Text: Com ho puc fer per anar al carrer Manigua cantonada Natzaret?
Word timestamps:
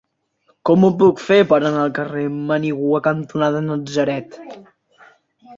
Com 0.69 0.85
ho 0.85 0.89
puc 1.01 1.19
fer 1.25 1.37
per 1.51 1.59
anar 1.59 1.83
al 1.83 1.93
carrer 1.99 2.25
Manigua 2.47 3.03
cantonada 3.09 3.63
Natzaret? 3.69 4.39